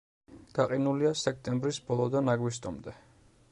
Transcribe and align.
გაყინულია 0.59 1.11
სექტემბრის 1.25 1.79
ბოლოდან 1.91 2.35
აგვისტომდე. 2.37 2.99